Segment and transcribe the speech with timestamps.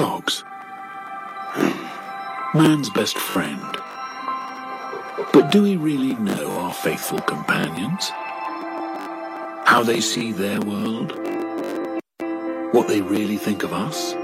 [0.00, 0.44] Dogs.
[0.46, 2.58] Hmm.
[2.58, 3.76] Man's best friend.
[5.30, 8.08] But do we really know our faithful companions?
[9.68, 11.12] How they see their world?
[12.72, 14.14] What they really think of us?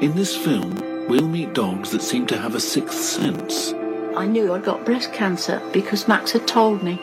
[0.00, 3.74] In this film, we'll meet dogs that seem to have a sixth sense.
[4.16, 6.98] I knew I'd got breast cancer because Max had told me.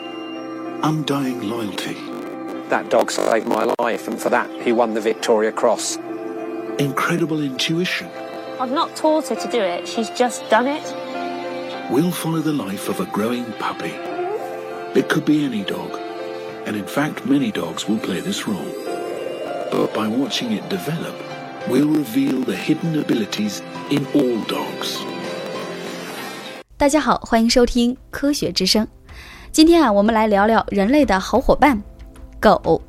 [0.82, 1.94] Undying loyalty.
[2.70, 5.98] That dog saved my life, and for that, he won the Victoria Cross
[6.77, 8.07] Incredible intuition.
[8.59, 10.83] I've not taught her to do it, she's just done it.
[11.89, 13.93] We'll follow the life of a growing puppy.
[14.93, 15.99] It could be any dog,
[16.65, 18.57] and in fact, many dogs will play this role.
[19.71, 21.15] But by watching it develop,
[21.67, 24.99] we'll reveal the hidden abilities in all dogs.
[26.77, 28.87] 大家好，欢迎收听科学之声。
[29.51, 31.81] 今天啊，我们来聊聊人类的好伙伴——
[32.39, 32.81] 狗。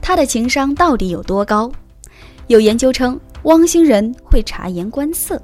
[0.00, 1.70] 它的情商到底有多高？
[2.47, 5.41] 有研究称，汪星人会察言观色。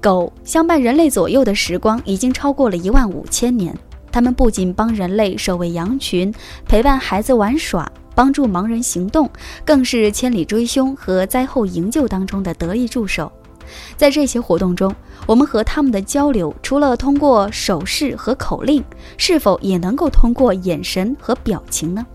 [0.00, 3.76] 狗相伴人类左右的时光已经超过了一万五千年。
[4.10, 6.32] 它们不仅帮人类守卫羊群，
[6.66, 9.28] 陪伴孩子玩耍，帮助盲人行动，
[9.64, 13.30] 更是千里追凶和灾后营救当中的得力助手。
[13.96, 14.94] 在这些活动中，
[15.26, 18.84] 我们和他们的交流，除了通过手势和口令，
[19.16, 22.06] 是否也能够通过眼神和表情呢？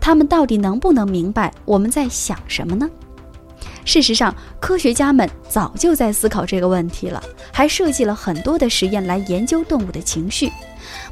[0.00, 2.88] 他们到底能不能明白我们在想什么呢？
[3.88, 10.52] 事实上，科学家们早就在思考这个问题了，还设计了很多的实验来研究动物的情绪。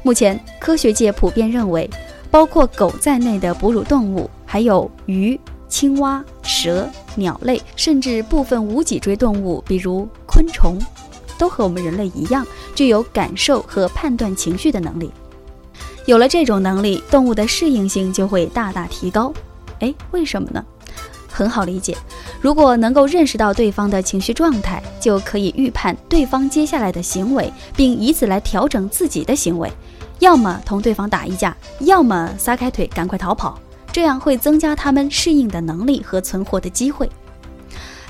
[0.03, 1.89] 目前，科学界普遍认为，
[2.29, 10.77] 包括狗在内的哺乳动物，还有鱼、青蛙、蛇、鸟类，甚至部分无脊椎动物，比如昆虫，
[11.39, 15.09] 都和我们人类一样，具有感受和判断情绪的能力。
[16.05, 19.33] 有了这种能力，动物的适应性就会大大提高。
[19.79, 20.63] 哎，为什么呢？
[21.37, 21.95] 很好理解，
[22.41, 29.71] 如果能够认识到对方的情绪状态，就可以预判对方接下来的行为，并以此来调整自己的行为，
[30.17, 33.59] 要么同对方打一架，要么撒开腿赶快逃跑，
[33.91, 37.07] 这样会增加他们适应的能力和存活的机会。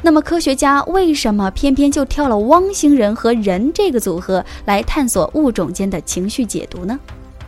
[0.02, 6.98] 那么，科学家为什么偏偏就挑了汪星人和人这个组合来探索物种间的情绪解读呢？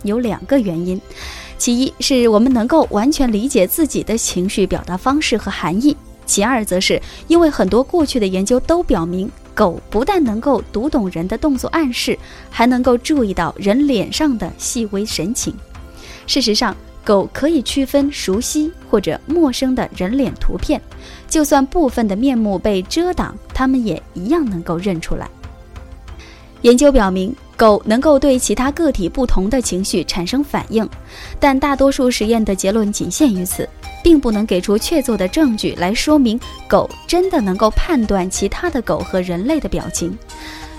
[0.04, 1.00] 有两个原因。
[1.60, 12.18] 其一是我们能够完全理解自己的情绪表达方式和含义，其二则是因为很多过去的研究都表明，狗不但能够读懂人的动作暗示，
[12.50, 15.54] 还能够注意到人脸上的细微神情。
[16.26, 20.82] 事实上，狗可以区分熟悉或者陌生的人脸图片，
[21.28, 25.30] 就算部分的面目被遮挡，它们也一样能够认出来。
[26.62, 27.36] 研究表明。
[27.60, 30.88] 狗能够对其他个体不同的情绪产生反应，
[31.42, 33.68] 但大多数实验的结论仅限于此，
[34.02, 36.40] 并不能给出确凿的证据来说明
[36.70, 40.18] 狗真的能够判断其他的狗和人类的表情。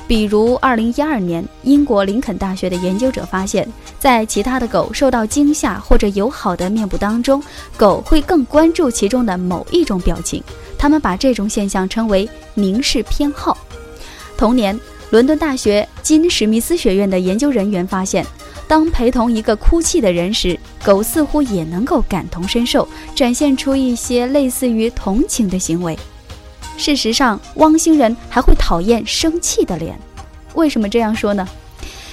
[0.09, 7.43] 比如，2012年，英国林肯大学的研究者发现，在其他的狗受到惊吓或者友好的面部当中，
[7.77, 10.43] 狗会更关注其中的某一种表情。
[10.79, 13.59] 他们把这种现象称为“凝视偏好”。
[14.39, 14.81] 同年。
[15.11, 18.25] 伦敦大学金史密斯学院的研究人员发现，
[18.69, 25.99] 当陪同一个哭泣的人时，狗似乎也能够感同身受，展现出一些类似于同情的行为。
[26.77, 29.99] 事实上，汪星人还会讨厌生气的脸。
[30.55, 31.47] 为什么这样说呢？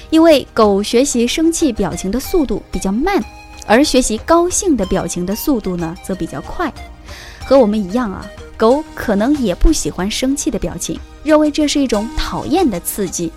[0.09, 3.23] 因为狗学习生气表情的速度比较慢，
[3.67, 6.73] 而学习高兴的表情的速度呢则比较快。
[7.45, 8.25] 和我们一样啊。
[8.57, 13.31] 狗可能也不喜欢生气的表情，认为这是一种讨厌的刺激。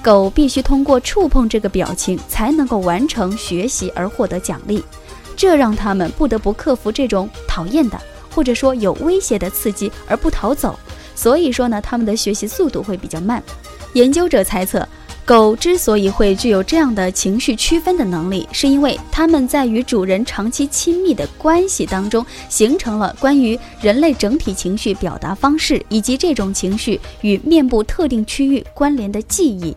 [0.00, 4.82] 狗必须通过触碰这个表情才能够完成学习而获得奖励，
[5.36, 10.78] 这让他们不得不克服这种讨厌的或者说有威胁的刺激而不逃走。
[11.14, 13.42] 所以说呢，他们的学习速度会比较慢。
[13.94, 14.86] 研究者猜测。
[15.24, 29.74] 狗之所以会具有这样的情绪区分的能力，是因为它们在与主人长期亲密的关系当中，形成了关于人类整体情绪表达方式以及这种情绪与面部特定区域关联的记忆。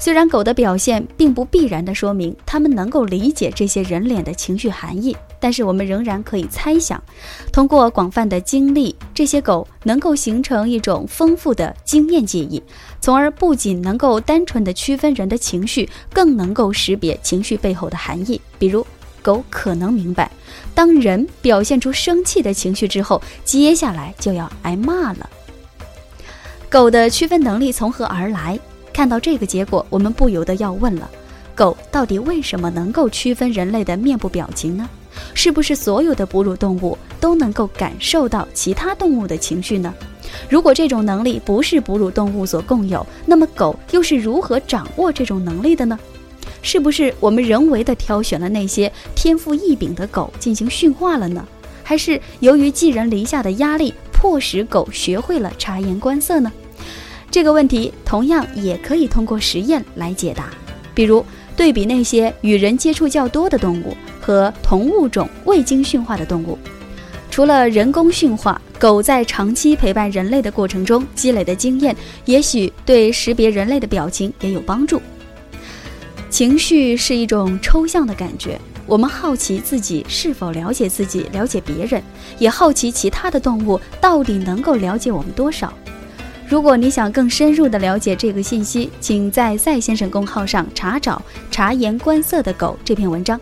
[0.00, 7.00] 虽然狗的表现并不必然地说明它们能够理解这些人脸的情绪含义，但是我们仍然可以猜想，
[7.52, 12.62] 通过广泛的经历，这些狗能够形成一种丰富的经验记忆，
[12.98, 18.40] 从而不仅能够单纯地区分人的情绪，更能够识别情绪背后的含义。
[18.58, 18.86] 比如，
[19.20, 20.30] 狗可能明白，
[20.74, 25.28] 当人表现出生气的情绪之后，接下来就要挨骂了。
[26.70, 28.58] 狗的区分能力从何而来？
[29.00, 31.10] 看到这个结果，我们不由得要问了：
[31.54, 34.86] 狗到底为什么能够区分人类的面部表情呢？
[35.32, 39.94] 是不是所有的哺乳动物都能够感受到其他动物的情绪呢？
[40.50, 45.98] 如果这种能力不是哺乳动物所共有，那么狗又是如何掌握这种能力的呢？
[46.60, 51.42] 是不是我们人为的挑选了那些天赋异禀的狗进行驯化了呢？
[51.82, 56.52] 还是由于寄人篱下的压力，迫使狗学会了察言观色呢？
[57.30, 60.50] 这个问题同样也可以通过实验来解答。
[60.94, 61.24] 比如，
[61.56, 66.58] 对比那些与人接触较多的动物和同物种未经驯化的动物，
[67.30, 75.00] 除了人工驯化，狗在长期陪伴人类的过程中积累的经验，也许对识别人类的表情也有帮助。
[76.28, 82.02] 情绪是一种抽象的感觉，我们好奇自己是否了解自己、了解别人，
[82.38, 85.72] 也好奇其他的动物到底能够了解我们多少。
[86.50, 93.40] 如果你想更深入的了解这个信息，请在赛先生公号上查找“察言观色的狗”这篇文章。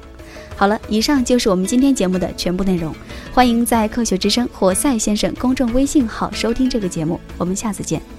[0.54, 2.94] 好了，以上就是我们今天节目的全部内容。
[3.32, 8.17] 欢迎在科学之声或赛先生公众微信号收听这个节目，我们下次见。